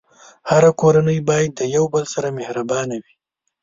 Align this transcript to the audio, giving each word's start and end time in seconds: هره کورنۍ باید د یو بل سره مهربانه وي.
هره 0.49 0.71
کورنۍ 0.81 1.19
باید 1.29 1.51
د 1.59 1.61
یو 1.75 1.85
بل 1.93 2.03
سره 2.13 2.29
مهربانه 2.39 2.95
وي. 3.03 3.13